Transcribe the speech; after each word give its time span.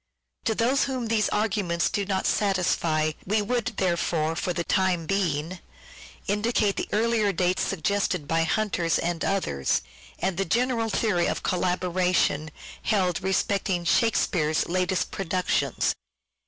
To 0.45 0.55
those 0.55 0.85
whom 0.85 1.05
these 1.09 1.29
arguments 1.29 1.87
do 1.87 2.05
not 2.05 2.25
satisfy 2.25 3.11
we 3.23 3.39
would 3.43 3.67
therefore, 3.77 4.35
for 4.35 4.51
the 4.51 4.63
time 4.63 5.05
being, 5.05 5.59
indicate 6.25 6.75
the 6.75 6.89
earlier 6.91 7.31
dates 7.31 7.61
suggested 7.61 8.27
by 8.27 8.41
Hunter 8.41 8.89
and 9.03 9.23
others, 9.23 9.83
and 10.17 10.37
the 10.37 10.43
general 10.45 10.89
theory 10.89 11.27
of 11.27 11.43
collaboration 11.43 12.49
held 12.81 13.21
respecting" 13.21 13.85
Shake 13.85 14.15
speare's" 14.15 14.67
latest 14.77 15.11
productions. 15.11 15.93